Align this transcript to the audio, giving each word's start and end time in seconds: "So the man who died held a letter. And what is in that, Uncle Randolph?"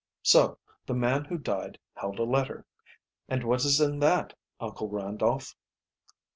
"So 0.23 0.57
the 0.87 0.95
man 0.95 1.25
who 1.25 1.37
died 1.37 1.77
held 1.93 2.17
a 2.17 2.23
letter. 2.23 2.65
And 3.29 3.43
what 3.43 3.63
is 3.65 3.79
in 3.79 3.99
that, 3.99 4.33
Uncle 4.59 4.89
Randolph?" 4.89 5.55